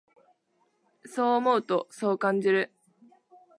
[1.05, 2.73] そう思うと、そう感じる。